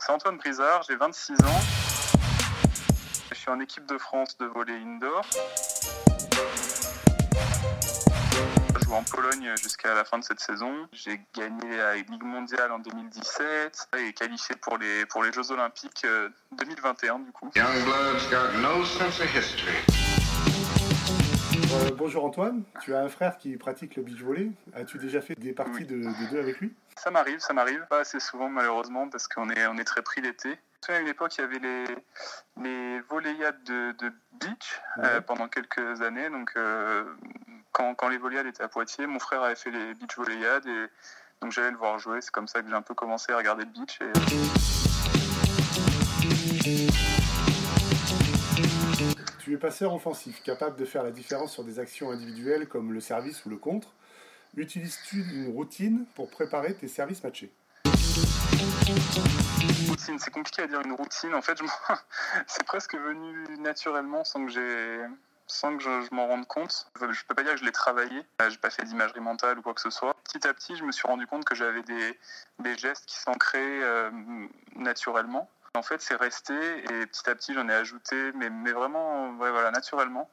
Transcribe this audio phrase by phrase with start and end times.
[0.00, 1.60] c'est Antoine Brizard, j'ai 26 ans.
[3.30, 5.24] Je suis en équipe de France de volley indoor.
[8.74, 10.86] Je joue en Pologne jusqu'à la fin de cette saison.
[10.92, 16.06] J'ai gagné la Ligue mondiale en 2017 et qualifié pour les, pour les Jeux olympiques
[16.52, 17.50] 2021 du coup.
[17.54, 20.07] Youngbloods got no sense of history.
[21.70, 24.50] Euh, bonjour Antoine, tu as un frère qui pratique le beach volley.
[24.74, 25.84] As-tu déjà fait des parties Oui.
[25.86, 26.72] de, de deux avec lui?
[26.96, 27.84] Ça m'arrive, ça m'arrive.
[27.90, 30.56] Pas assez souvent malheureusement parce qu'on est, on est très pris l'été.
[30.88, 31.84] À une époque, il y avait les,
[32.62, 36.30] les volleyades de, de beach euh, pendant quelques années.
[36.30, 37.04] Donc, euh,
[37.72, 40.86] quand, quand les volleyades étaient à Poitiers, mon frère avait fait les beach volleyades et
[41.42, 42.20] donc j'allais le voir jouer.
[42.22, 43.98] C'est comme ça que j'ai un peu commencé à regarder le beach.
[44.00, 44.12] Et,
[49.48, 53.00] Tu es passeur offensif, capable de faire la différence sur des actions individuelles comme le
[53.00, 53.94] service ou le contre.
[54.58, 57.50] Utilises-tu une routine pour préparer tes services matchés?
[59.88, 61.32] Routine, c'est compliqué à dire une routine.
[61.32, 61.58] En fait,
[62.46, 65.06] c'est presque venu naturellement sans que j'ai
[65.46, 66.90] sans que je, m'en rende compte.
[67.00, 68.20] Je peux pas dire que je l'ai travaillé.
[68.42, 70.14] Euh, J'ai pas fait d'imagerie mentale ou quoi que ce soit.
[70.24, 72.18] Petit à petit, je me suis rendu compte que j'avais des,
[72.58, 74.10] des gestes qui s'ancraient euh,
[74.76, 75.48] naturellement.
[75.74, 79.50] En fait, c'est resté et petit à petit, j'en ai ajouté, mais, mais vraiment, ouais,
[79.50, 80.30] voilà, naturellement.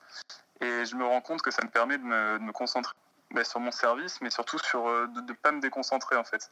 [0.61, 2.93] Et je me rends compte que ça me permet de me, de me concentrer
[3.31, 6.51] bah, sur mon service, mais surtout sur euh, de ne pas me déconcentrer en fait.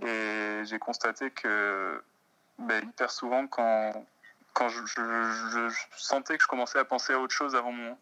[0.00, 2.02] Et j'ai constaté que
[2.58, 3.92] ben, hyper souvent, quand,
[4.54, 7.72] quand je, je- je- je sentais que je commençais à penser à autre chose avant,
[7.72, 7.98] mon,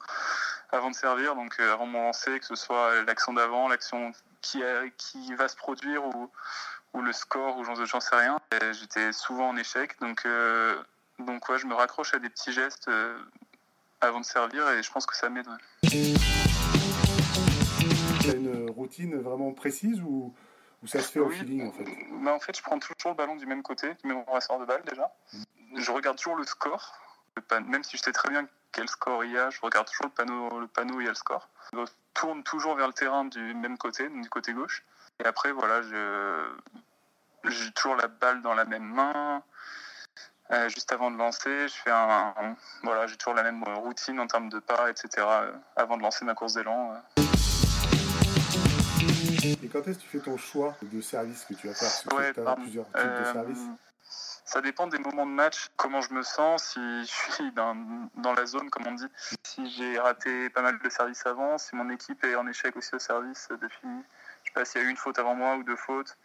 [0.71, 4.63] avant de servir, donc euh, avant mon lancer, que ce soit l'action d'avant, l'action qui,
[4.63, 6.31] a- qui va se produire ou,
[6.95, 8.41] ou le score, ou j'en sais rien,
[8.73, 9.99] j'étais souvent en échec.
[10.01, 10.81] Donc, euh,
[11.19, 13.19] donc ouais, je me raccroche à des petits gestes euh,
[14.01, 15.47] avant de servir et je pense que ça m'aide.
[15.49, 15.55] ouais.
[18.21, 20.35] Tu as une routine vraiment précise ou,
[20.83, 21.85] ou ça se fait au feeling en fait?
[22.23, 24.65] Bah, en fait, je prends toujours le ballon du même côté, du même ramasseur de
[24.65, 25.13] balle déjà.
[25.77, 26.95] Je regarde toujours le score,
[27.49, 30.07] pan- même si je sais très bien quel score il y a, je regarde toujours
[30.07, 31.49] le panneau, le panneau où il y a le score.
[31.73, 31.79] Je
[32.13, 34.85] tourne toujours vers le terrain du même côté, du côté gauche.
[35.21, 35.81] Et après, voilà,
[37.45, 39.43] j'ai toujours la balle dans la même main.
[40.51, 44.21] Euh, juste avant de lancer, je fais un, un- voilà, j'ai toujours la même routine
[44.21, 45.09] en termes de pas, etc.
[45.19, 46.93] euh, avant de lancer ma course d'élan.
[46.95, 47.23] euh.
[49.63, 51.89] Et quand est-ce que tu fais ton choix de service que tu vas faire?
[51.89, 53.67] Parce que Ouais, tu as plusieurs types de services.
[54.45, 57.75] Ça dépend des moments de match, comment je me sens, si je suis dans,
[58.37, 59.09] la zone, comme on dit.
[59.43, 62.95] Si j'ai raté pas mal de services avant, si mon équipe est en échec aussi
[62.95, 63.89] au service depuis,
[64.43, 66.19] je sais pas s'il y a eu une faute avant moi ou deux fautes.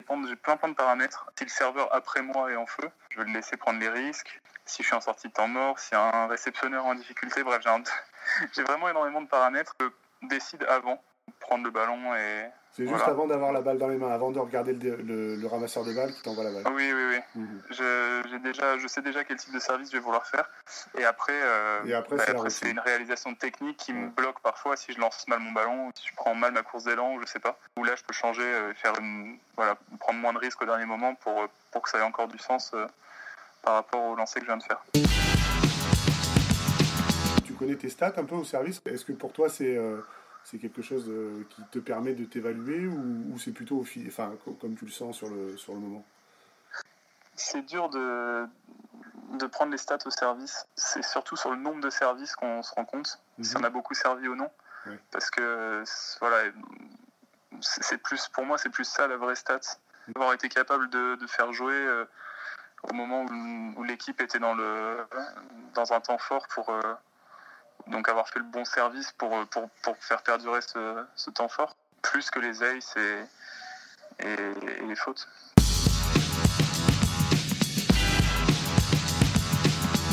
[0.00, 1.30] J'ai plein plein de paramètres.
[1.36, 4.40] Si le serveur après moi est en feu, je vais le laisser prendre les risques.
[4.64, 7.70] Si je suis en sortie de temps mort, a un réceptionneur en difficulté, bref, j'ai
[7.70, 7.82] un-
[8.64, 9.74] vraiment énormément de paramètres.
[9.80, 11.02] Je décide avant
[11.48, 12.44] prendre le ballon et...
[12.76, 15.46] C'est juste avant d'avoir la balle dans les mains, avant de regarder le, le- le
[15.48, 16.62] ramasseur de balle qui t'envoie la balle.
[16.72, 17.20] Oui, oui, oui.
[17.34, 17.62] Mhm.
[17.70, 20.48] Je, déjà, je sais déjà quel type de service je vais vouloir faire.
[20.96, 24.76] Et après, euh, Et après, bah, c'est après, une réalisation technique qui me bloque parfois
[24.76, 27.20] si je lance mal mon ballon, ou si je prends mal ma course d'élan, ou
[27.20, 27.58] je sais pas.
[27.78, 30.86] Ou là, je peux changer, euh, faire une, voilà, prendre moins de risques au dernier
[30.86, 32.86] moment pour, euh, pour que ça ait encore du sens euh,
[33.62, 34.80] par rapport au lancer que je viens de faire.
[37.44, 38.80] Tu connais tes stats un peu au service?
[38.86, 40.00] Est-ce que pour toi c'est euh,
[40.44, 44.06] c'est quelque chose euh, qui te permet de t'évaluer ou, ou c'est plutôt au fil,
[44.08, 46.04] enfin, co- comme tu le sens sur le, sur le moment?
[47.34, 48.46] C'est dur de,
[49.38, 50.66] de prendre les stats au service.
[50.76, 53.60] C'est surtout sur le nombre de services qu'on se rend compte, si Mhm.
[53.62, 54.50] on a beaucoup servi ou non.
[54.86, 54.98] Ouais.
[55.10, 55.84] Parce que,
[56.20, 56.50] voilà,
[57.60, 59.60] c'est plus, pour moi, c'est plus ça la vraie stat.
[60.14, 62.04] Avoir été capable de, de faire jouer euh,
[62.84, 64.96] au moment où, où l'équipe était dans, le,
[65.74, 66.70] dans un temps fort pour.
[66.70, 66.80] euh,
[67.88, 71.48] donc avoir fait le bon service pour, euh, pour, pour faire perdurer ce, ce temps
[71.48, 73.24] fort, plus que les aces et,
[74.20, 75.28] et, et les fautes.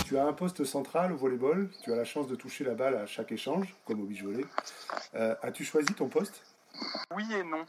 [0.06, 2.96] Tu as un poste central au volleyball, tu as la chance de toucher la balle
[2.96, 4.46] à chaque échange, comme au beach volley.
[5.16, 6.44] Euh, As-tu choisi ton poste?
[7.12, 7.66] Oui et non.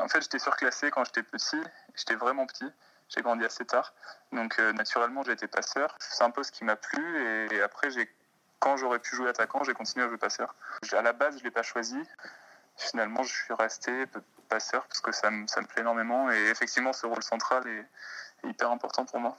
[0.00, 1.60] En fait, j'étais surclassé quand j'étais petit.
[1.94, 2.64] J'étais vraiment petit.
[3.08, 3.92] J'ai grandi assez tard.
[4.32, 5.94] Donc, euh, naturellement, j'ai été passeur.
[5.98, 7.48] C'est un poste qui m'a plu.
[7.52, 8.08] Et après, j'ai,
[8.58, 10.54] quand j'aurais pu jouer attaquant, j'ai continué à jouer passeur.
[10.92, 11.96] À la base, je ne l'ai pas choisi.
[12.76, 14.06] Finalement, je suis resté
[14.48, 16.30] passeur parce que ça me, ça me plaît énormément.
[16.30, 19.36] Et effectivement, ce rôle central est, est hyper important pour moi.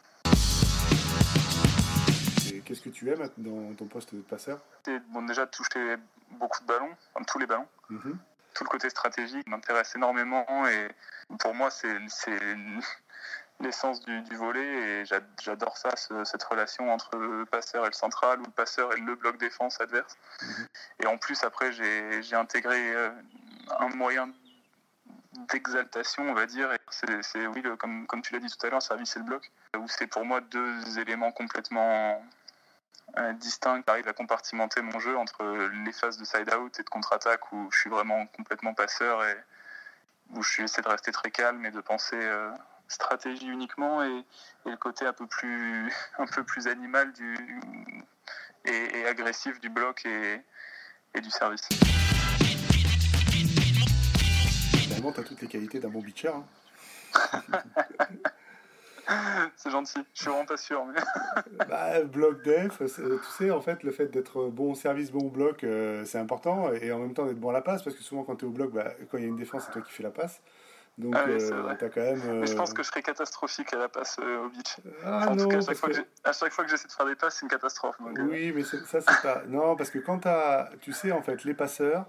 [2.65, 4.59] Qu'est-ce que tu aimes dans ton poste de passeur?
[4.87, 5.97] Et, bon, déjà, toucher
[6.31, 7.67] beaucoup de ballons, enfin, tous les ballons.
[7.89, 8.17] Mhm.
[8.55, 10.87] tout le côté stratégique m'intéresse énormément et
[11.39, 11.87] pour moi c'est
[13.61, 17.87] l'essence du, du volet et j'a- j'adore ça, ce- cette relation entre le passeur et
[17.87, 20.17] le central ou le passeur et le bloc défense adverse.
[20.41, 20.67] Mhm.
[21.01, 23.09] Et en plus après j'ai intégré euh,
[23.79, 24.29] un moyen
[25.51, 26.69] d'exaltation, on va dire.
[26.91, 29.87] C'est oui, comme, comme tu l'as dit tout à l'heure, service et le bloc, où
[29.87, 32.23] c'est pour moi deux éléments complètement
[33.17, 33.81] euh, distincts.
[33.87, 35.43] J'arrive à compartimenter mon jeu entre
[35.85, 39.37] les phases de side-out et de contre-attaque, où je suis vraiment complètement passeur et
[40.33, 42.49] où je essaie de rester très calme et de penser euh,
[42.87, 44.23] stratégie uniquement, et,
[44.65, 47.61] le côté un peu plus, un peu plus animal du,
[48.65, 50.41] et, agressif du bloc et,
[51.13, 51.69] et du service
[55.11, 56.29] tu as toutes les qualités d'un bon bitcher.
[56.29, 56.43] Hein.
[59.55, 60.83] c'est gentil, je suis vraiment pas sûr.
[60.85, 60.99] Mais...
[61.69, 62.87] bah, bloc def, tu
[63.37, 66.73] sais, en fait, le fait d'être bon au service, bon au bloc, euh, c'est important,
[66.73, 68.47] et en même temps d'être bon à la passe, parce que souvent quand tu es
[68.47, 70.41] au bloc, bah, quand il y a une défense, c'est toi qui fais la passe.
[70.97, 72.39] Donc, ah euh, as quand même.
[72.39, 74.77] Mais je pense euh, que je serais catastrophique à la passe au beach.
[75.03, 77.05] Ah, en tout cas, à chaque, fois que à chaque, fois que j'essaie de faire
[77.05, 77.97] des passes, c'est une catastrophe.
[77.99, 79.43] oui, mais ça, c'est pas.
[79.47, 80.69] Non, parce que quand tu as.
[80.81, 82.05] Tu sais, en fait, les passeurs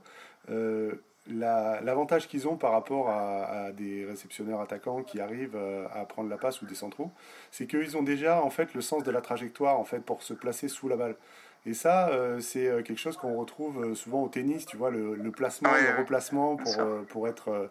[1.28, 6.36] l'avantage qu'ils ont par rapport à, des réceptionneurs attaquants qui arrivent euh, à prendre la
[6.36, 7.10] passe ou des centraux,
[7.50, 10.34] c'est qu'ils ont déjà en fait le sens de la trajectoire en fait pour se
[10.34, 11.16] placer sous la balle.
[11.64, 15.16] Et ça, euh, c'est euh, quelque chose qu'on retrouve souvent au tennis, tu vois, le,
[15.32, 16.76] placement, le replacement pour,
[17.08, 17.70] pour, être,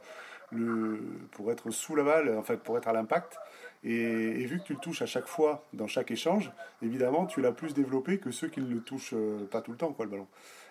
[0.56, 1.00] le,
[1.32, 3.38] pour être sous la balle, en fait, pour être à l'impact.
[3.84, 7.52] Et, vu que tu le touches à chaque fois dans chaque échange, évidemment, tu l'as
[7.52, 9.16] plus développé que ceux qui ne le touchent
[9.52, 10.28] pas tout le temps, quoi, le ballon.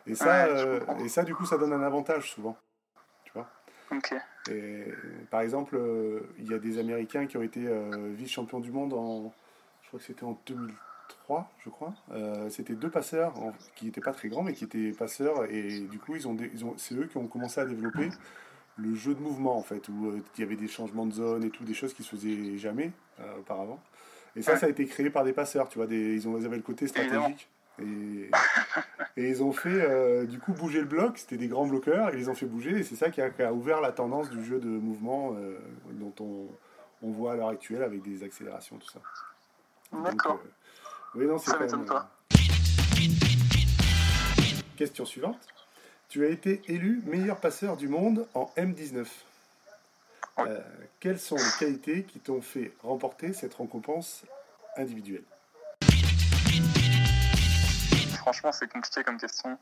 [0.06, 0.48] Et ça,
[0.98, 2.56] et ça, du coup, ça donne un avantage souvent.
[4.50, 4.84] Et,
[5.31, 8.92] par exemple, euh, il y a des Américains qui ont été euh, vice-champions du monde
[8.92, 9.32] en,
[9.82, 11.94] je crois que c'était en 2003, je crois.
[12.12, 13.34] Euh, c'était deux passeurs
[13.75, 16.64] qui n'étaient pas très grands, mais qui étaient passeurs, et du coup, ils ont, ils
[16.64, 18.10] ont, c'est eux qui ont commencé à développer
[18.76, 21.50] le jeu de mouvement, en fait, où il y avait des changements de zone et
[21.50, 22.91] tout, des choses qui se faisaient jamais
[23.38, 23.81] auparavant.
[24.37, 26.47] Et ça, ça a été créé par des passeurs, tu vois, des, ils, ont, ils
[26.47, 27.49] avaient le côté stratégique.
[27.81, 28.31] Et,
[29.17, 32.19] et, ils ont fait euh, du coup bouger le bloc, c'était des grands bloqueurs, ils
[32.19, 34.69] les ont fait bouger, et c'est ça qui a, ouvert la tendance du jeu de
[34.69, 35.59] mouvement euh,
[35.91, 36.49] dont on,
[37.06, 39.00] on, voit à l'heure actuelle avec des accélérations, tout ça.
[39.93, 40.41] D'accord.
[40.44, 42.11] Euh, oui, non, ça m'étonne pas.
[44.77, 45.47] Question suivante.
[46.14, 49.05] Tu as été élu meilleur passeur du monde en M19.
[51.00, 54.22] quelles sont les qualités qui t'ont fait remporter cette récompense
[54.76, 55.25] individuelle?
[58.19, 59.58] Franchement, c'est compliqué comme question.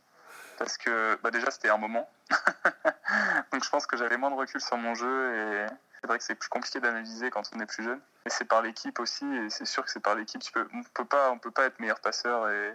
[0.59, 2.07] Parce que bah, déjà, c'était un moment.
[3.51, 5.67] Donc je pense que j'avais moins de recul sur mon jeu et
[6.03, 8.01] c'est vrai que c'est plus compliqué d'analyser quand on est plus jeune.
[8.27, 10.43] Et c'est par l'équipe aussi, et c'est sûr que c'est par l'équipe.
[10.53, 12.51] Peux, on peut pas, on peut pas être meilleur passeur.
[12.51, 12.75] Et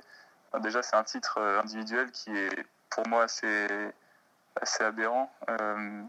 [0.51, 3.67] bah, déjà, c'est un titre euh, individuel qui est pour moi assez,
[4.55, 5.31] assez aberrant.
[5.49, 6.03] Euh,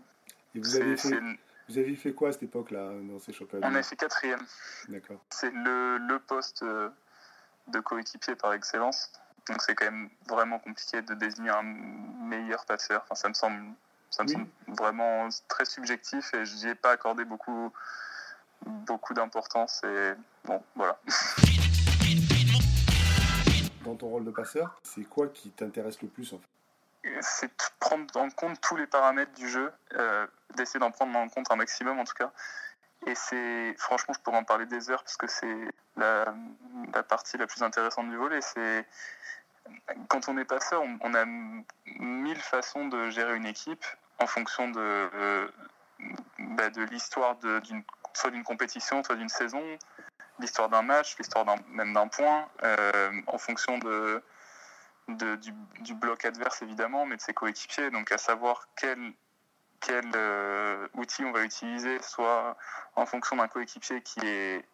[0.54, 1.20] et vous avez, fait,
[1.68, 4.40] vous avez fait quoi à cette époque-là dans ces championnats On a fait quatrième.
[4.88, 5.22] D'accord.
[5.30, 6.88] C'est le, le poste euh,
[7.68, 9.12] de coéquipier par excellence.
[9.48, 13.02] Donc c'est quand même vraiment compliqué de désigner un meilleur passeur.
[13.04, 13.72] Enfin, ça me semble,
[14.10, 17.72] ça me semble vraiment très subjectif et je n'y ai pas accordé beaucoup,
[18.64, 19.82] beaucoup d'importance.
[19.84, 20.12] Et
[20.44, 20.98] bon, voilà.
[23.84, 26.48] Dans ton rôle de passeur, c'est quoi qui t'intéresse le plus en fait?
[27.20, 31.50] C'est prendre en compte tous les paramètres du jeu, euh, d'essayer d'en prendre en compte
[31.50, 32.32] un maximum en tout cas.
[33.06, 36.34] Et c'est, franchement, je pourrais en parler des heures parce que c'est la,
[37.08, 38.40] partie la plus intéressante du volet.
[38.40, 38.86] C'est
[40.08, 43.84] quand on est passeur, on, a mille façons de gérer une équipe
[44.18, 45.48] en fonction de, euh,
[46.38, 47.82] bah, l'histoire d'une,
[48.14, 49.62] soit d'une compétition, soit d'une saison,
[50.40, 54.22] l'histoire d'un match, l'histoire même d'un point, euh, en fonction de,
[55.08, 57.90] du, bloc adverse évidemment, mais de ses coéquipiers.
[57.90, 59.12] Donc à savoir quel,
[59.80, 62.56] quel euh, outil on va utiliser, soit
[62.96, 64.64] en fonction d'un coéquipier qui est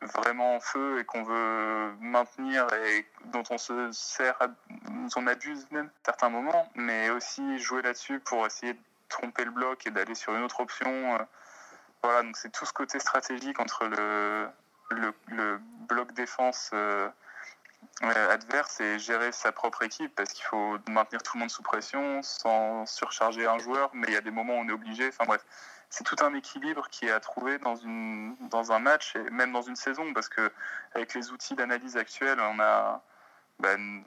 [0.00, 4.38] vraiment en feu et qu'on veut maintenir et dont on se sert,
[4.68, 8.78] dont on abuse même à certains moments, mais aussi jouer là-dessus pour essayer de
[9.08, 11.14] tromper le bloc et d'aller sur une autre option.
[11.14, 11.18] Euh,
[12.02, 14.48] voilà, donc c'est tout ce côté stratégique entre le,
[14.90, 17.08] le, bloc défense euh,
[18.02, 22.22] adverse et gérer sa propre équipe parce qu'il faut maintenir tout le monde sous pression
[22.22, 25.08] sans surcharger un joueur, mais il y a des moments où on est obligé.
[25.08, 25.44] Enfin bref,
[25.90, 29.76] c'est tout un équilibre qui est à trouver dans, un match et même dans une
[29.76, 30.52] saison parce que
[30.94, 33.02] avec les outils d'analyse actuels, on a
[33.60, 34.02] ben,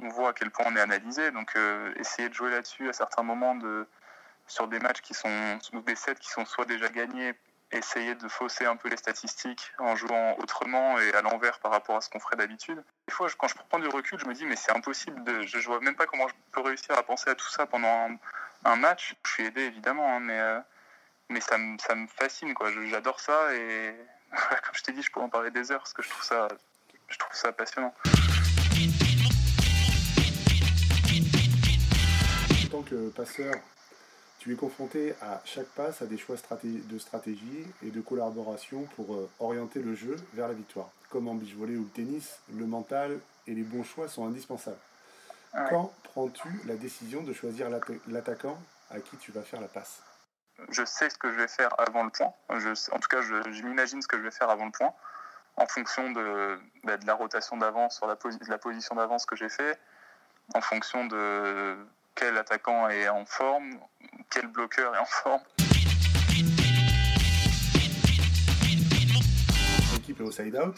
[0.00, 1.32] on voit à quel point on est analysé.
[1.32, 3.86] Donc euh, essayer de jouer là-dessus à certains moments de,
[4.46, 7.34] sur des matchs qui sont des sets qui sont soit déjà gagnés,
[7.72, 11.96] essayer de fausser un peu les statistiques en jouant autrement et à l'envers par rapport
[11.96, 12.82] à ce qu'on ferait d'habitude.
[13.08, 15.46] Des fois, quand je prends du recul, je me dis mais c'est impossible.
[15.46, 18.08] Je, ne vois même pas comment je peux réussir à penser à tout ça pendant
[18.64, 19.14] un, match.
[19.24, 20.60] Je suis aidé évidemment, hein, mais euh,
[21.28, 22.70] mais ça me, ça me fascine, quoi.
[22.88, 23.94] J'adore ça et
[24.32, 26.48] comme je t'ai dit, je pourrais en parler des heures parce que je trouve ça,
[27.08, 27.94] je trouve ça passionnant.
[32.64, 33.54] En tant que passeur,
[34.42, 39.14] tu es confronté à chaque passe à des choix de stratégie et de collaboration pour
[39.14, 40.90] euh, orienter le jeu vers la victoire.
[41.10, 44.80] Comme en beach volley ou le tennis, le mental et les bons choix sont indispensables.
[45.70, 47.68] Quand prends-tu la décision de choisir
[48.08, 48.58] l'attaquant
[48.90, 50.02] à qui tu vas faire la passe?
[50.70, 52.32] Je sais ce que je vais faire avant le point.
[52.48, 54.92] en tout cas, je, m'imagine ce que je vais faire avant le point,
[55.54, 58.18] en fonction de, bah, de la rotation d'avance sur la,
[58.48, 59.78] la position d'avance que j'ai fait,
[60.52, 61.76] en fonction de
[62.14, 63.78] quel attaquant est en forme,
[64.30, 65.42] quel bloqueur est en forme.
[69.94, 70.76] L'équipe est au side-out.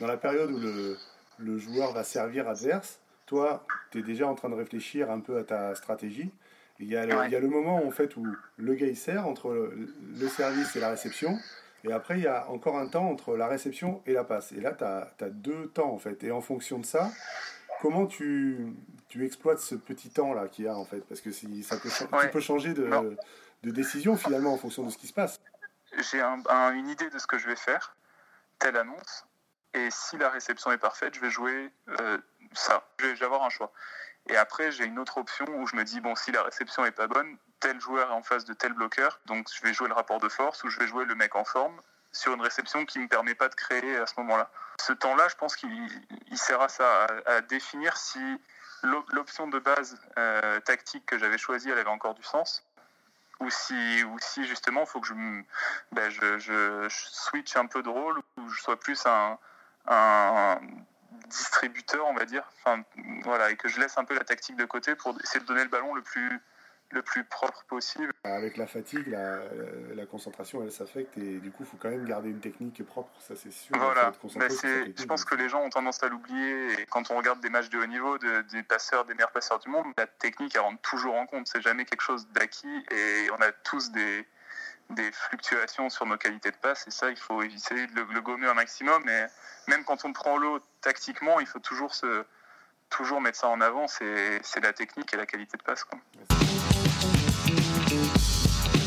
[0.00, 0.98] Dans la période où le,
[1.38, 5.38] le joueur va servir adverse, toi, tu es déjà en train de réfléchir un peu
[5.38, 6.30] à ta stratégie.
[6.80, 8.26] Il y, a le, il y a le moment en fait où
[8.56, 11.38] le gars il sert entre le, service et la réception.
[11.84, 14.52] Et après, il y a encore un temps entre la réception et la passe.
[14.52, 16.24] Et là, tu as, as, deux temps en fait.
[16.24, 17.10] Et en fonction de ça,
[17.84, 18.72] comment tu,
[19.08, 21.00] tu exploites ce petit temps-là qu'il y a en fait?
[21.06, 22.88] Parce que si, ça peut, tu peux changer de,
[23.62, 25.38] de, décision finalement en fonction de ce qui se passe.
[26.10, 27.94] J'ai un, une idée de ce que je vais faire,
[28.58, 29.26] telle annonce.
[29.74, 32.16] Et si la réception est parfaite, je vais jouer euh,
[32.54, 32.88] ça.
[33.00, 33.70] Je vais avoir un choix.
[34.30, 36.92] Et après, j'ai une autre option où je me dis, bon, si la réception est
[36.92, 39.94] pas bonne, tel joueur est en face de tel bloqueur, donc je vais jouer le
[39.94, 41.78] rapport de force ou je vais jouer le mec en forme
[42.14, 44.50] sur une réception qui ne me permet pas de créer à ce moment-là.
[44.80, 45.68] Ce temps-là, je pense qu'il
[46.34, 48.20] sert à ça, à, définir si
[49.12, 52.64] l'option de base euh, tactique que j'avais choisie, elle avait encore du sens,
[53.40, 55.14] ou si, justement, il faut que je,
[55.92, 59.38] ben, switch un peu de rôle, ou je sois plus un,
[59.88, 60.60] un
[61.26, 62.82] distributeur, on va dire, enfin,
[63.22, 65.64] voilà, et que je laisse un peu la tactique de côté pour essayer de donner
[65.64, 66.40] le ballon le plus,
[66.90, 68.12] le plus propre possible.
[68.24, 69.40] Avec la fatigue, la,
[69.94, 73.10] la concentration, elle s'affecte et du coup, il faut quand même garder une technique propre,
[73.20, 73.76] ça c'est sûr.
[73.76, 77.40] Voilà, ben, je pense que les gens ont tendance à l'oublier et quand on regarde
[77.40, 80.62] des matchs de haut niveau, des passeurs, des meilleurs passeurs du monde, la technique, elle
[80.62, 84.26] rentre toujours en compte, c'est jamais quelque chose d'acquis et on a tous des,
[84.90, 88.46] des fluctuations sur nos qualités de passe et ça, il faut essayer de le, gommer
[88.46, 89.02] un maximum.
[89.04, 89.26] Mais
[89.68, 92.24] même quand on prend l'eau tactiquement, il faut toujours, se,
[92.90, 93.86] toujours mettre ça en avant.
[93.88, 95.84] C'est la technique et la qualité de passe.
[95.84, 95.98] Quoi.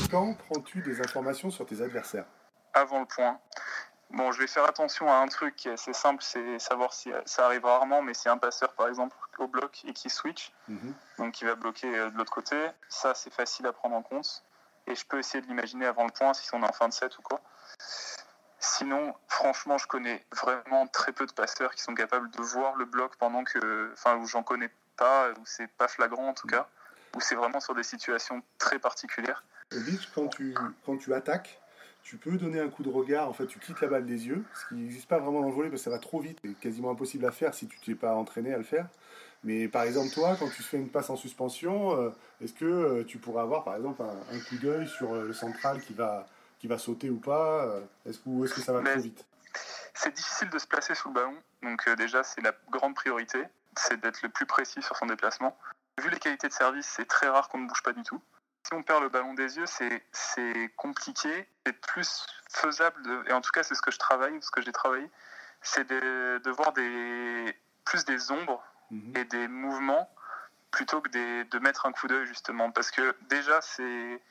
[0.09, 2.25] Quand prends-tu des informations sur tes adversaires?
[2.73, 3.39] Avant le point.
[4.11, 7.11] Bon, je vais faire attention à un truc qui est assez simple, c'est savoir si
[7.25, 10.93] ça arrive rarement, mais si un passeur, par exemple, au bloc et qui switch, mhm.
[11.17, 12.55] donc qui va bloquer euh, de l'autre côté,
[12.87, 14.43] ça c'est facile à prendre en compte
[14.87, 16.93] et je peux essayer de l'imaginer avant le point si on est en fin de
[16.93, 17.41] set ou quoi.
[18.59, 22.85] Sinon, franchement, je connais vraiment très peu de passeurs qui sont capables de voir le
[22.85, 26.67] bloc pendant que, enfin, où j'en connais pas, où c'est pas flagrant en tout cas,
[27.15, 29.43] où c'est vraiment sur des situations très particulières.
[29.75, 31.59] Au beach, quand tu, quand tu attaques,
[32.07, 34.45] tu peux donner un coup de regard, en fait, tu quittes la balle des yeux,
[34.55, 36.53] ce qui n'existe pas vraiment dans le volet parce que ça va trop vite et
[36.53, 38.87] quasiment impossible à faire si tu t'es pas entraîné à le faire.
[39.43, 42.09] Mais par exemple, toi, quand tu fais une passe en suspension, euh,
[42.41, 45.81] est-ce que euh, tu pourrais avoir par exemple un, coup d'œil sur euh, le central
[45.81, 46.25] qui va,
[46.59, 49.25] qui va sauter ou pas Est-ce que, est que ça va trop vite?
[49.93, 51.35] C'est difficile de se placer sous le ballon.
[51.61, 53.43] Donc déjà, c'est la grande priorité,
[53.75, 55.57] c'est d'être le plus précis sur son déplacement.
[56.01, 58.21] Vu les qualités de service, c'est très rare qu'on ne bouge pas du tout.
[58.63, 61.47] Si on perd le ballon des yeux, c'est compliqué.
[61.65, 64.71] C'est plus faisable, et en tout cas c'est ce que je travaille, ce que j'ai
[64.71, 65.09] travaillé,
[65.61, 68.63] c'est de, de voir des, plus des ombres
[69.15, 70.09] et des mouvements
[70.71, 71.09] plutôt que
[71.43, 74.21] de mettre un coup d'œil justement parce que déjà c'est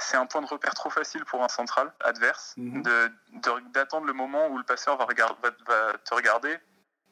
[0.00, 2.82] c'est un point de repère trop facile pour un central adverse mhm.
[2.82, 3.12] de
[3.72, 6.56] d'attendre le moment où le passeur va, te regarder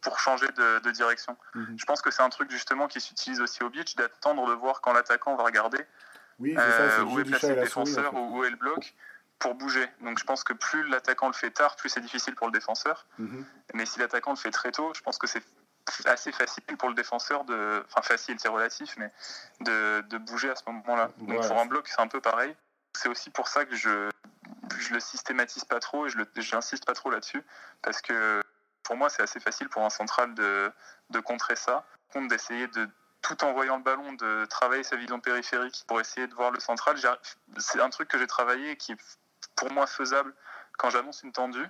[0.06, 1.36] pour changer de, direction.
[1.56, 1.76] Mhm.
[1.76, 4.80] Je pense que c'est un truc justement qui s'utilise aussi au beach, d'attendre de voir
[4.80, 5.84] quand l'attaquant va regarder
[6.38, 8.94] oui, euh, où est placé le défenseur ou où est le bloc
[9.40, 9.84] pour bouger.
[10.02, 13.04] Donc je pense que plus l'attaquant le fait tard, plus c'est difficile pour le défenseur.
[13.18, 13.44] Mhm.
[13.74, 15.42] Mais si l'attaquant le fait très tôt, je pense que c'est
[16.04, 19.10] assez facile pour le défenseur de, enfin facile c'est relatif, mais
[19.62, 21.10] de, de, bouger à ce moment-là.
[21.18, 22.54] Donc pour un bloc c'est un peu pareil.
[22.96, 24.08] C'est aussi pour ça que je
[24.78, 27.42] je le systématise pas trop et je j'insiste pas trop là-dessus
[27.82, 28.40] parce que
[28.86, 30.70] pour moi c'est assez facile pour un central de,
[31.10, 32.88] de contrer ça, compte d'essayer de
[33.20, 36.60] tout en voyant le ballon, de travailler sa vision périphérique pour essayer de voir le
[36.60, 36.96] central.
[37.58, 39.18] C'est un truc que j'ai travaillé et qui est
[39.56, 40.32] pour moi faisable
[40.78, 41.68] quand j'annonce une tendue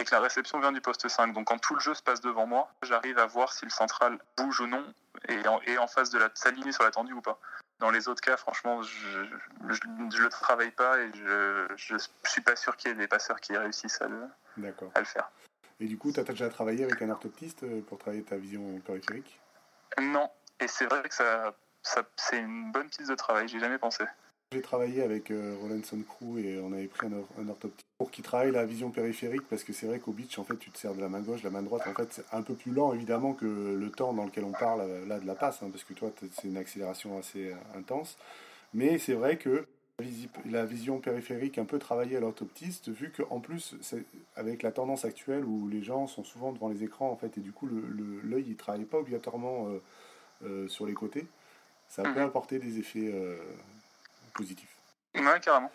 [0.00, 1.32] et que la réception vient du poste 5.
[1.32, 4.18] Donc quand tout le jeu se passe devant moi, j'arrive à voir si le central
[4.36, 4.84] bouge ou non
[5.28, 7.38] et en, et en face de la s'aligner sur la tendue ou pas.
[7.78, 9.20] Dans les autres cas, franchement, je
[9.60, 13.40] ne le travaille pas et je ne suis pas sûr qu'il y ait des passeurs
[13.40, 14.28] qui réussissent à le,
[14.94, 15.30] à le faire.
[15.80, 18.78] Et du coup, tu as déjà travaillé avec un orthoptiste euh, pour travailler ta vision
[18.80, 19.40] périphérique?
[20.00, 20.28] Non,
[20.60, 24.04] et c'est vrai que ça, ça c'est une bonne piste de travail, j'ai jamais pensé.
[24.52, 28.24] J'ai travaillé avec euh, Rolandson Crew et on avait pris un, un orthoptiste pour qu'il
[28.24, 30.92] travaille la vision périphérique parce que c'est vrai qu'au beach en fait tu te sers
[30.92, 33.32] de la main gauche, la main droite en fait c'est un peu plus lent évidemment
[33.32, 35.92] que le temps dans lequel on parle euh, là de la passe hein, parce que
[35.92, 38.18] toi c'est une accélération assez euh, intense.
[38.74, 39.66] Mais c'est vrai que
[40.46, 43.74] la vision périphérique un peu travaillée à l'orthoptiste, vu qu'en plus,
[44.36, 47.40] avec la tendance actuelle où les gens sont souvent devant les écrans, en fait, et
[47.40, 49.82] du coup, l'œil, il ne travaille pas obligatoirement euh,
[50.44, 51.26] euh, sur les côtés,
[51.88, 52.26] ça peut mhm.
[52.26, 53.36] apporter des effets euh,
[54.34, 54.76] positifs.
[55.14, 55.70] Ouais, carrément.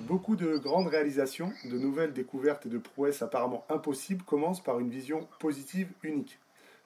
[0.00, 4.88] Beaucoup de grandes réalisations, de nouvelles découvertes et de prouesses apparemment impossibles commencent par une
[4.88, 6.38] vision positive unique.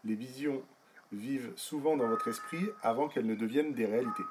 [0.04, 0.62] Les visions
[1.12, 4.24] vivent souvent dans votre esprit avant qu'elles ne deviennent des réalités.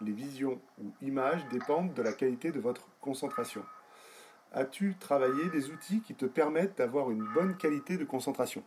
[0.00, 3.64] Les visions ou images dépendent de la qualité de votre concentration.
[4.52, 8.62] As-tu travaillé des outils qui te permettent d'avoir une bonne qualité de concentration?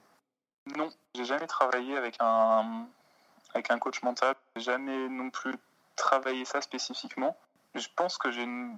[0.76, 2.88] Non, j'ai jamais travaillé avec un,
[3.54, 5.54] avec un coach mental, jamais non plus
[5.96, 7.38] travaillé ça spécifiquement.
[7.76, 8.78] Je pense que j'ai une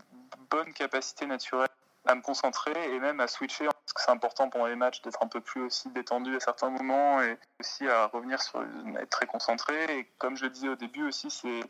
[0.49, 1.69] bonne capacité naturelle
[2.05, 5.23] à me concentrer et même à switcher parce que c'est important pendant les matchs d'être
[5.23, 8.61] un peu plus aussi détendu à certains moments et aussi à revenir sur
[8.99, 9.97] être très concentré.
[9.97, 11.61] Et comme je le disais au début aussi c'est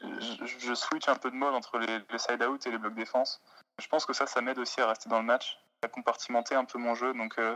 [0.00, 3.42] je, switch un peu de mode entre les, side out et les blocs défense.
[3.78, 6.64] Je pense que ça ça m'aide aussi à rester dans le match à compartimenter un
[6.64, 7.12] peu mon jeu.
[7.12, 7.54] Donc euh,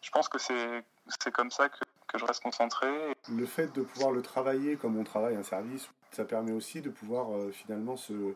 [0.00, 2.88] je pense que c'est comme ça que, que je reste concentré.
[3.28, 6.90] Le fait de pouvoir le travailler comme on travaille un service ça permet aussi de
[6.90, 8.34] pouvoir euh, finalement se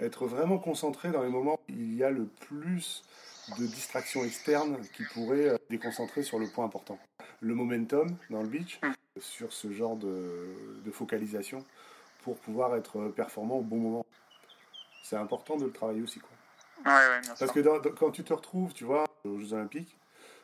[0.00, 3.02] être vraiment concentré dans les moments où il y a le plus
[3.58, 6.98] de distractions externes qui pourraient euh, déconcentrer sur le point important.
[7.40, 8.92] Le momentum dans le beach, mm.
[9.20, 11.64] sur ce genre de, focalisation,
[12.22, 14.06] pour pouvoir être performant au bon moment.
[15.02, 16.20] C'est important de le travailler aussi.
[16.20, 16.30] Quoi.
[17.38, 19.96] Parce que quand tu te retrouves, tu vois, aux Jeux Olympiques,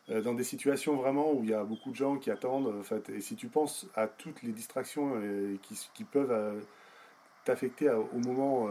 [0.08, 2.82] euh, dans des situations vraiment où il y a beaucoup de gens qui attendent, en
[2.82, 6.64] fait, et si tu penses à toutes les distractions euh, qui, qui peuvent
[7.44, 8.68] t'affecter au moment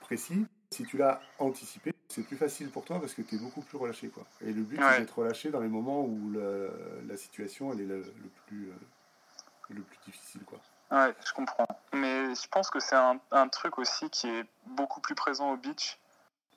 [0.00, 3.62] précis, si tu l'as anticipé, c'est plus facile pour toi parce que tu es beaucoup
[3.62, 4.08] plus relâché.
[4.08, 4.24] Quoi.
[4.40, 6.32] Et le but, c'est d'être relâché dans les moments où
[7.06, 8.02] la, situation elle est le,
[8.46, 8.74] plus, euh,
[9.70, 10.42] le plus difficile.
[10.44, 10.58] Quoi.
[10.90, 11.66] Ouais, je comprends.
[11.92, 15.56] Mais je pense que c'est un, un, truc aussi qui est beaucoup plus présent au
[15.56, 15.98] beach,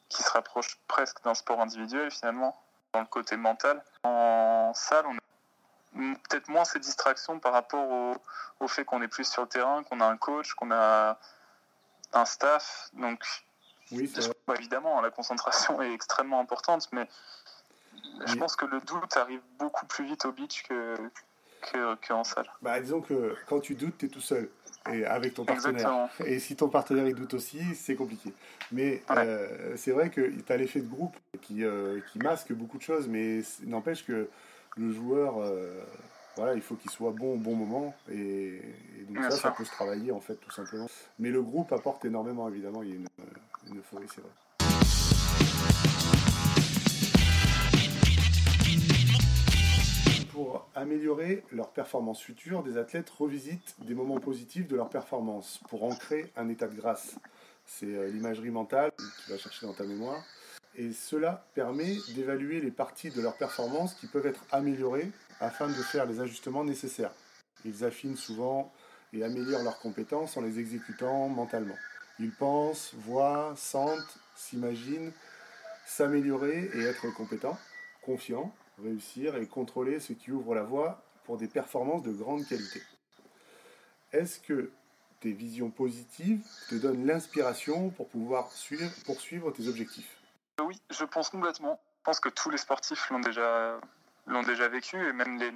[0.10, 2.60] qui se rapproche presque d'un sport individuel finalement,
[2.94, 3.84] dans le côté mental.
[4.04, 8.16] En salle, on a peut-être moins ces distractions par rapport au,
[8.60, 11.20] au fait qu'on est plus sur le terrain, qu'on a un coach, qu'on a
[12.14, 12.90] un staff.
[12.94, 13.24] Donc,
[13.92, 14.12] oui,
[14.58, 17.08] évidemment, la concentration est extrêmement importante, mais
[18.26, 20.96] je pense que le doute arrive beaucoup plus vite au beach que,
[21.96, 22.50] que, en salle.
[22.62, 24.50] Bah, disons que quand tu doutes, tu es tout seul.
[24.92, 26.10] Et avec ton partenaire.
[26.26, 28.34] Et si ton partenaire il doute aussi, c'est compliqué.
[28.72, 32.78] Mais euh, c'est vrai que tu as l'effet de groupe qui, euh, qui masque beaucoup
[32.78, 34.30] de choses, mais n'empêche que
[34.76, 35.82] le joueur, euh,
[36.36, 37.96] voilà, il faut qu'il soit bon au bon moment.
[38.12, 38.62] Et,
[39.08, 40.88] donc ça, ça peut se travailler en fait tout simplement.
[41.18, 42.84] Mais le groupe apporte énormément évidemment.
[42.84, 43.08] Il y a une,
[43.70, 44.22] une euphorie, c'est.
[50.32, 55.84] Pour améliorer leur performance future, des athlètes revisitent des moments positifs de leur performance pour
[55.84, 57.16] ancrer un état de grâce.
[57.66, 60.24] C'est euh, l'imagerie mentale que tu vas chercher dans ta mémoire.
[60.76, 65.74] Et cela permet d'évaluer les parties de leur performance qui peuvent être améliorées afin de
[65.74, 67.12] faire les ajustements nécessaires.
[67.64, 68.74] Ils affinent souvent
[69.14, 71.76] et améliorent leurs compétences en les exécutant mentalement.
[72.24, 75.12] Ils pensent, voient, sentent, s'imaginent,
[75.86, 77.60] s'améliorer et être compétents,
[78.02, 82.82] confiants, réussir et contrôler ce qui ouvre la voie pour des performances de grande qualité.
[84.14, 84.72] Est-ce que
[85.20, 90.18] tes visions positives te donnent l'inspiration pour pouvoir suivre, poursuivre tes objectifs?
[90.62, 91.78] Oui, je pense complètement.
[92.00, 93.82] Je pense que tous les sportifs l'ont déjà
[94.28, 95.52] l'ont déjà vécu et même les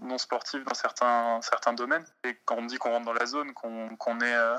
[0.00, 2.06] non sportifs dans certains, certains domaines.
[2.24, 4.56] Et quand on dit qu'on rentre dans la zone, qu'on est euh,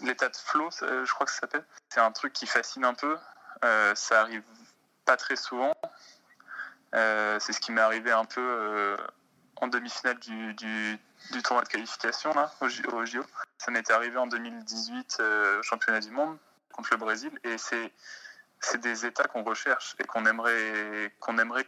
[0.00, 3.16] l'état de flow, je crois que ça s'appelle, c'est un truc qui fascine un peu.
[3.64, 4.42] Euh, ça arrive
[5.04, 5.74] pas très souvent.
[6.94, 8.96] Euh, c'est ce qui m'est arrivé un peu
[9.56, 10.98] en demi-finale du, du,
[11.30, 13.24] du, tournoi de qualification là, au, au JO.
[13.58, 15.22] Ça m'était arrivé en 2018
[15.58, 16.36] au championnat du monde
[16.72, 17.92] contre le Brésil et c'est
[18.62, 21.66] c'est des états qu'on recherche et qu'on aimerait qu'on aimerait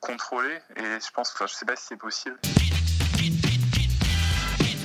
[0.00, 0.60] contrôler.
[0.76, 2.38] Et je pense, enfin, je sais pas si c'est possible.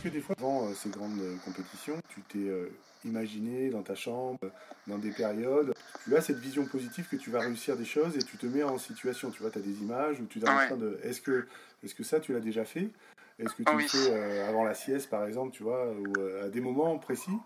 [0.07, 2.71] Que des fois, avant euh, ces grandes euh, compétitions, tu t'es euh,
[3.03, 4.39] imaginé dans ta chambre,
[4.87, 5.73] dans des périodes,
[6.05, 8.63] tu as cette vision positive que tu vas réussir des choses et tu te mets
[8.63, 9.31] en situation.
[9.31, 10.97] Tu vois, tu as des images où tu es en train de.
[11.03, 11.45] Est-ce que,
[11.83, 12.89] est que ça, tu l'as déjà fait?
[13.37, 16.61] Est-ce que tu le fais avant la sieste, par exemple, tu vois, ou à des
[16.61, 17.37] moments précis?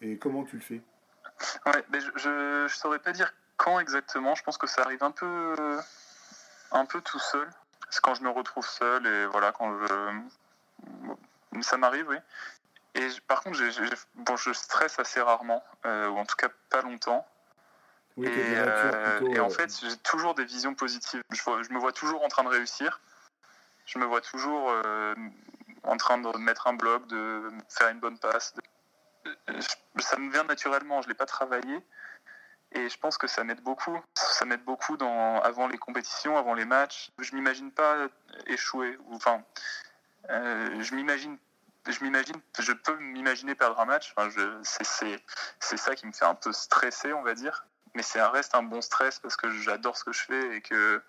[0.00, 0.80] Et comment tu le fais?
[1.66, 4.36] Ouais, mais je ne saurais pas dire quand exactement.
[4.36, 5.56] Je pense que ça arrive un peu
[6.70, 7.48] un peu tout seul.
[7.90, 11.13] C'est quand je me retrouve seul et voilà, quand je.
[11.62, 12.16] Ça m'arrive, oui.
[12.94, 13.58] Et par contre,
[14.14, 17.26] bon, je stresse assez rarement, euh, ou en tout cas pas longtemps.
[18.18, 21.22] et, euh, en euh, fait, j'ai toujours des visions positives.
[21.30, 23.00] Je, je, me vois toujours en train de réussir.
[23.86, 24.72] Je me vois toujours
[25.82, 28.54] en train de mettre un bloc, de faire une bonne passe.
[29.98, 31.80] Ça me vient naturellement, je ne l'ai pas travaillé.
[32.72, 34.00] Et je pense que ça m'aide beaucoup.
[34.14, 37.10] Ça m'aide beaucoup dans, avant les compétitions, avant les matchs.
[37.18, 38.08] Je m'imagine pas
[38.46, 38.98] échouer.
[39.12, 39.44] Enfin,
[40.30, 41.36] euh, je m'imagine
[41.92, 44.14] je m'imagine, je peux m'imaginer perdre un match.
[45.60, 47.66] C'est ça qui me fait un peu stresser, on va dire.
[47.94, 51.02] Mais c'est reste un bon stress parce que j'adore ce que je fais et que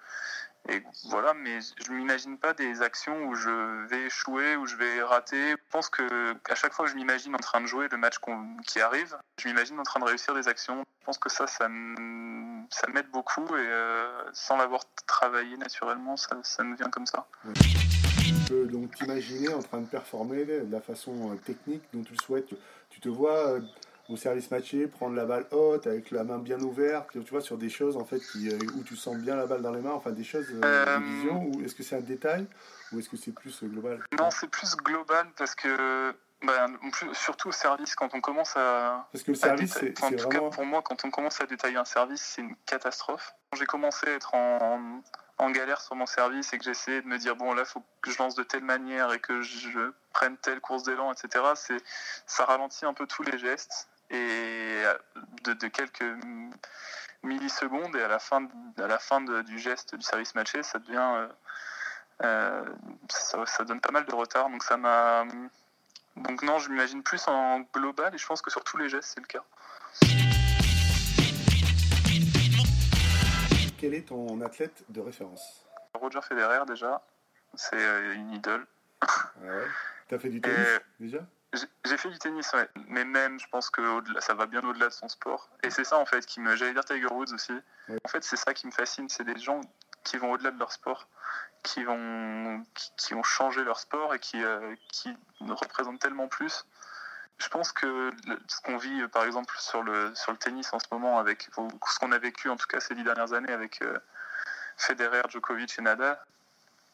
[1.06, 1.34] voilà.
[1.34, 5.52] Mais je m'imagine pas des actions où je vais échouer, où je vais rater.
[5.52, 8.16] Je pense que à chaque fois que je m'imagine en train de jouer le match
[8.68, 10.84] qui arrive, je m'imagine en train de réussir des actions.
[11.00, 16.76] Je pense que ça, ça m'aide beaucoup et euh, sans l'avoir travaillé naturellement, ça, me
[16.76, 17.28] vient comme ça.
[18.48, 22.20] Peux donc t'imaginer en train de performer de la façon euh, technique dont tu le
[22.20, 22.48] souhaites.
[22.90, 23.62] Tu te vois euh,
[24.10, 27.58] au service matché prendre la balle haute avec la main bien ouverte, tu vois, sur
[27.58, 30.12] des choses en fait euh, où tu sens bien la balle dans les mains, enfin
[30.12, 32.46] des choses de vision, ou est-ce que c'est un détail
[32.92, 34.00] ou est-ce que c'est plus global?
[34.18, 36.68] Non, c'est plus global parce que bah,
[37.14, 39.08] surtout au service, quand on commence à.
[39.12, 40.04] Parce que le service, c'est.
[40.04, 43.34] en tout cas, pour moi, quand on commence à détailler un service, c'est une catastrophe.
[43.58, 45.02] J'ai commencé à être en, en
[45.52, 48.18] galère sur mon service et que j'essayais de me dire bon là faut que je
[48.18, 51.78] lance de telle manière et que je prenne telle course d'élan etc c'est
[52.26, 54.84] ça ralentit un peu tous les gestes et
[55.44, 56.06] de, quelques
[57.24, 60.98] millisecondes et à la fin à la fin du geste du service matché ça devient
[61.00, 61.28] euh,
[62.24, 62.64] euh,
[63.10, 64.50] ça, donne pas mal de retard.
[64.50, 65.26] Donc ça m'a
[66.16, 69.12] donc non je m'imagine plus en global et je pense que sur tous les gestes
[69.14, 69.44] c'est le cas
[73.78, 77.06] quel est ton athlète de référence Roger Federer déjà,
[77.54, 78.66] c'est euh, une idole.
[79.02, 79.08] Ah
[79.42, 79.68] ouais?
[80.08, 81.20] T'as fait du tennis déjà?
[81.86, 82.68] j'ai fait du tennis, ouais.
[82.90, 83.82] mais même, je pense que
[84.20, 85.50] ça va bien au-delà de son sport.
[85.64, 86.56] Et c'est ça, en fait, qui me.
[86.56, 87.54] J'allais dire Tiger Woods aussi.
[87.90, 89.08] En fait, c'est ça qui me fascine.
[89.08, 89.62] C'est des gens
[90.04, 91.08] qui vont au-delà de leur sport,
[91.64, 92.62] qui vont,
[92.98, 96.66] qui, ont changé leur sport et qui, euh, qui représentent tellement plus
[97.38, 98.12] je pense que
[98.48, 102.00] ce qu'on vit, par exemple, sur le, sur le tennis en ce moment, avec ce
[102.00, 103.98] qu'on a vécu, en tout cas ces dix dernières années, avec euh,
[104.78, 106.18] Federer, Djokovic et Nadal,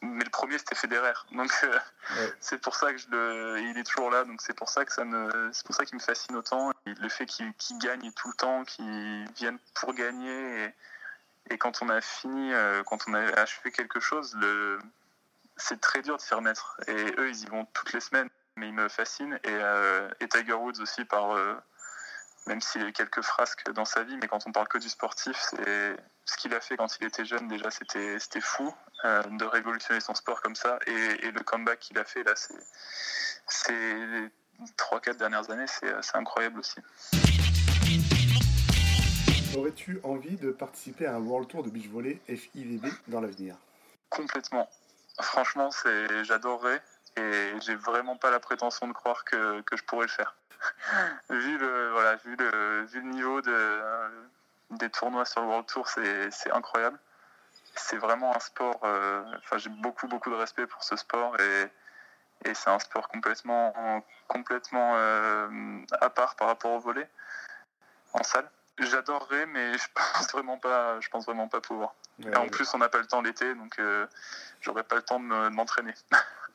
[0.02, 1.12] mais le premier c'était Federer.
[1.30, 1.78] Donc euh,
[2.40, 4.24] c'est pour ça que je le il est toujours là.
[4.24, 6.72] Donc c'est pour ça que ça me c'est pour ça qu'il me fascine autant.
[6.86, 10.64] Le fait qu'il gagne tout le temps qu'il vienne pour gagner.
[10.64, 14.78] Et, et, quand on a fini euh, quand on a achevé quelque chose le
[15.56, 16.80] c'est très dur de s'y remettre.
[16.88, 19.38] Et eux ils y vont toutes les semaines mais il me fascine.
[19.44, 21.54] Et, euh, et Tiger Woods aussi, par, euh,
[22.46, 24.88] même s'il a eu quelques frasques dans sa vie, mais quand on parle que du
[24.88, 28.72] sportif, c'est ce qu'il a fait quand il était jeune, déjà, c'était fou
[29.04, 30.78] euh, de révolutionner son sport comme ça.
[30.86, 32.34] Et, le comeback qu'il a fait, là,
[33.46, 34.28] c'est les
[34.76, 36.80] 3-4 dernières années, c'est incroyable aussi.
[39.56, 43.56] Aurais-tu envie de participer à un World Tour de beach volley FIVB dans l'avenir?
[44.08, 44.68] Complètement.
[45.20, 45.68] Franchement,
[46.22, 46.82] j'adorerais
[47.16, 50.34] et j'ai vraiment pas la prétention de croire que, que je pourrais le faire.
[51.30, 53.82] vu, le, voilà, vu, le, vu le niveau de,
[54.70, 56.98] des tournois sur le World Tour, c'est incroyable.
[57.74, 61.70] C'est vraiment un sport, euh, enfin j'ai beaucoup beaucoup de respect pour ce sport et,
[62.44, 67.08] et c'est un sport complètement, complètement euh, à part par rapport au volet
[68.12, 68.48] en salle.
[68.78, 71.94] J'adorerais, mais je pense vraiment pas, je pense vraiment pas pouvoir.
[72.24, 74.06] et en plus, on n'a pas le temps l'été, donc euh,
[74.60, 75.94] j'aurais pas le temps de m'entraîner.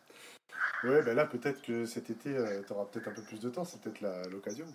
[0.84, 3.50] Ouais, ben là, peut-être que cet été, euh, tu auras peut-être un peu plus de
[3.50, 4.65] temps, c'est peut-être l'occasion.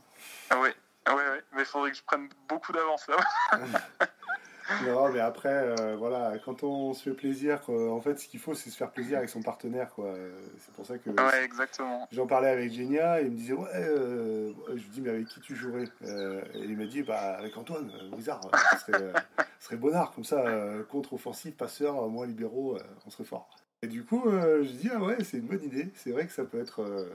[0.50, 0.70] Ah oui,
[1.04, 3.16] ah ouais, ouais, mais il faudrait que je prenne beaucoup d'avance là.
[4.84, 8.54] non, mais après, euh, voilà, quand on se fait plaisir, en fait, ce qu'il faut,
[8.54, 10.12] c'est se faire plaisir avec son partenaire, quoi.
[10.58, 11.10] C'est pour ça que.
[11.10, 12.08] Ouais, exactement.
[12.10, 15.28] J'en parlais avec Genia, et il me disait, ouais, euh, je lui dis, mais avec
[15.28, 18.40] qui tu jouerais Et il m'a dit, bah, avec Antoine, Wizard,
[18.72, 19.12] ce serait,
[19.60, 20.44] serait bonnard, comme ça,
[20.90, 23.48] contre-offensif, passeur, moins libéraux, on serait fort.
[23.84, 25.88] Et du coup, euh, je dis, ah ouais, c'est une bonne idée.
[25.96, 26.82] C'est vrai que ça peut être.
[26.82, 27.10] Euh,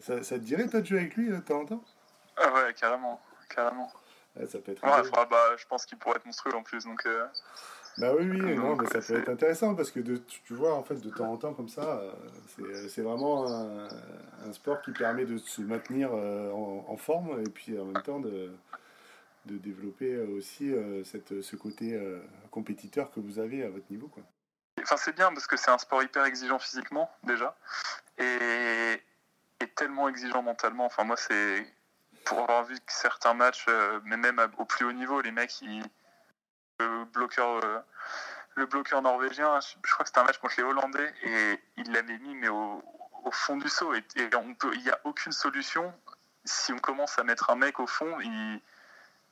[0.00, 1.84] ça, te dirait, toi, de jouer avec lui de temps en temps?
[2.36, 3.20] Ah ouais, carrément.
[3.48, 3.92] Carrément.
[4.36, 4.84] ça peut être.
[4.84, 6.84] Ouais, bah, je pense qu'il pourrait être monstrueux en plus.
[6.84, 7.26] Donc, euh.
[7.98, 10.82] Bah oui, oui, non, mais ça peut être intéressant parce que de, tu vois, en
[10.82, 12.00] fait, de temps en temps, comme ça,
[12.88, 18.02] c'est vraiment un, sport qui permet de se maintenir en, forme et puis en même
[18.02, 18.50] temps de,
[19.44, 20.72] de développer aussi
[21.04, 22.00] cette, ce côté
[22.50, 24.08] compétiteur que vous avez à votre niveau.
[24.08, 24.22] Quoi.
[24.82, 27.56] Enfin, c'est bien parce que c'est un sport hyper exigeant physiquement, déjà,
[28.18, 29.02] et,
[29.76, 30.84] tellement exigeant mentalement.
[30.86, 31.66] Enfin, moi, c'est.
[32.24, 35.60] Pour avoir vu certains matchs, euh, mais même au plus haut niveau, les mecs,
[36.78, 37.64] le bloqueur.
[37.64, 37.78] Euh,
[38.54, 42.18] le bloqueur norvégien, je, crois que c'était un match contre les Hollandais et il l'avait
[42.18, 42.82] mis mais au,
[43.30, 45.90] fond du saut et, il n'y a aucune solution
[46.44, 48.60] si on commence à mettre un mec au fond, il,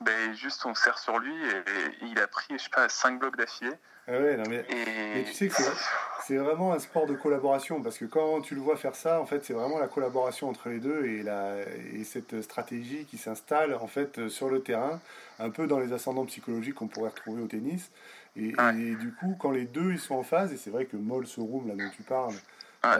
[0.04, 3.36] ben, juste on serre sur lui et, il a pris, je sais pas, 5 blocs
[3.36, 3.72] d'affilée.
[4.08, 5.70] Ah ouais, non mais, Et tu sais que c'est-
[6.26, 9.26] c'est vraiment un sport de collaboration parce que quand tu le vois faire ça, en
[9.26, 11.56] fait, c'est vraiment la collaboration entre les deux et, la,
[11.92, 15.00] et cette stratégie qui s'installe en fait sur le terrain,
[15.38, 17.90] un peu dans les ascendants psychologiques qu'on pourrait retrouver au tennis.
[18.36, 18.76] Et, Ouais.
[18.78, 21.26] et du coup, quand les deux ils sont en phase, et c'est vrai que Moll,
[21.26, 22.34] ce room là dont tu parles,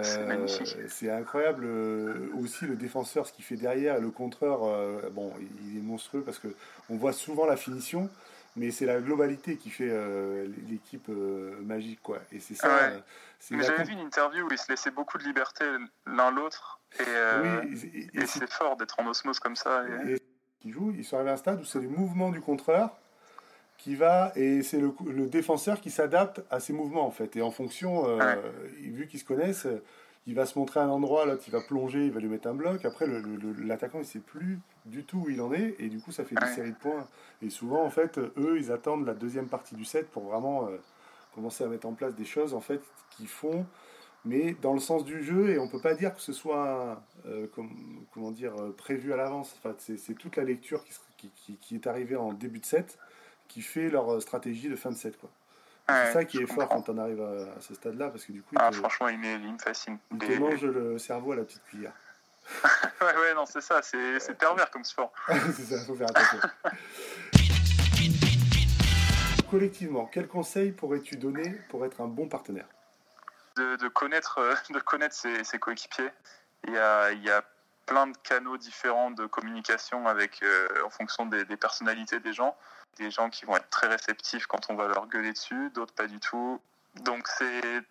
[0.02, 0.76] c'est euh, magnifique.
[0.88, 5.32] c'est incroyable euh, aussi le défenseur, ce qu'il fait derrière, et le contreur, euh, bon,
[5.66, 6.48] il est monstrueux parce que
[6.90, 8.10] on voit souvent la finition,
[8.56, 12.18] mais c'est la globalité qui fait euh, l'équipe euh, magique, quoi.
[12.32, 12.68] Et c'est ça.
[12.68, 12.74] Ouais.
[13.52, 15.64] euh, la j'avais vu une interview où ils se laissaient beaucoup de liberté
[16.06, 16.80] l'un l'autre.
[16.98, 19.84] Et, Oui, et, et et c'est- fort d'être en osmose comme ça.
[20.06, 20.20] et-
[20.60, 22.90] qui joue, ils sont arrivés à un stade où c'est les mouvements du contreur
[23.82, 27.34] qui va et c'est le, le défenseur qui s'adapte à ces mouvements en fait.
[27.36, 28.38] Et en fonction euh, Ouais.
[28.90, 29.82] vu qu'ils se connaissent euh,
[30.26, 32.46] il va se montrer à un endroit l'autre il va plonger il va lui mettre
[32.48, 32.84] un bloc.
[32.84, 35.88] Après le- le- le- l'attaquant il sait plus du tout où il en est et
[35.88, 36.52] du coup ça fait des Ouais.
[36.54, 37.08] séries de points.
[37.42, 40.76] Et souvent en fait eux ils attendent la deuxième partie du set pour vraiment euh,
[41.34, 42.80] commencer à mettre en place des choses en fait
[43.16, 43.64] qui font.
[44.26, 47.46] Mais dans le sens du jeu et on peut pas dire que ce soit euh,
[47.54, 49.56] comme- comment dire prévu à l'avance.
[49.58, 50.84] Enfin, c'est c'est toute la lecture
[51.16, 52.98] qui- qui est arrivée en début de set
[53.50, 55.28] qui fait leur euh, stratégie de fin de set quoi
[55.88, 58.08] Et Ouais, c'est ça qui est fort quand on arrive à, à ce stade là
[58.08, 59.98] parce que du coup Ah, il te, franchement, il, me- il me fascine.
[60.12, 61.92] il te mange le cerveau à la petite cuillère
[63.00, 65.12] Ouais, ouais, non, c'est ça, c'est c'est pervers comme sport.
[65.28, 66.38] c'est ça faut faire attention
[69.50, 72.66] collectivement quel conseil pourrais-tu donner pour être un bon partenaire?
[73.56, 76.10] De, de connaître, euh, de connaître ses, ses coéquipiers.
[76.68, 77.42] Il y, a, il y a
[77.86, 82.56] plein de canaux différents de communication avec, euh, en fonction des, des personnalités des gens.
[82.98, 86.06] Des gens qui vont être très réceptifs quand on va leur gueuler dessus, d'autres pas
[86.06, 86.60] du tout.
[86.96, 87.82] Donc c'est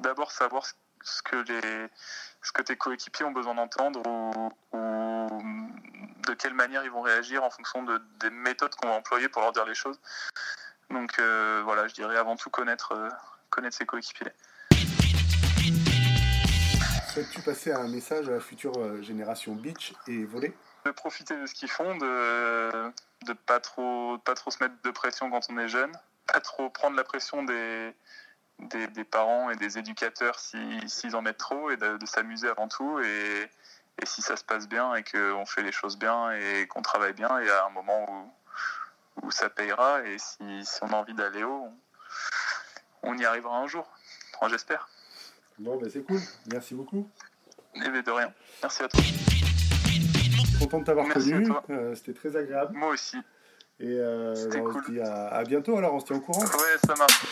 [0.00, 0.66] d'abord savoir
[1.02, 1.88] ce- que, les,
[2.42, 4.50] ce que tes coéquipiers ont besoin d'entendre ou,
[6.26, 9.40] de quelle manière ils vont réagir en fonction de, des méthodes qu'on va employer pour
[9.40, 9.98] leur dire les choses.
[10.90, 13.08] Donc euh, voilà, je dirais avant tout connaître, euh,
[13.50, 14.32] connaître ses coéquipiers.
[17.12, 20.52] souhaites-tu passer un message à la future euh, génération beach et volley
[20.88, 22.92] de profiter de ce qu'ils font, de
[23.26, 25.92] de pas trop pas trop se mettre de pression quand on est jeune,
[26.26, 27.94] pas trop prendre la pression des
[28.58, 32.48] des, des parents et des éducateurs si- s'ils en mettent trop et de, de s'amuser
[32.48, 33.48] avant tout et,
[34.02, 37.12] et si ça se passe bien et qu'on fait les choses bien et qu'on travaille
[37.12, 41.14] bien et à un moment où, où ça payera et si, si on a envie
[41.14, 41.68] d'aller haut,
[43.02, 43.88] on, on y arrivera un jour.
[44.34, 44.88] Enfin, J'espère.
[45.58, 46.20] Bon, ben c'est cool.
[46.52, 47.08] Merci beaucoup.
[47.74, 48.32] Et ben, de rien.
[48.62, 49.00] Merci à toi.
[50.58, 51.46] Content de t'avoir connu.
[51.70, 52.76] Euh, C'était très agréable.
[52.76, 53.16] Moi aussi.
[53.80, 54.84] Et euh, ben, on cool.
[54.84, 55.76] se dit à, à bientôt.
[55.78, 56.42] Alors, on se tient au courant.
[56.42, 57.24] Ouais, ça marche.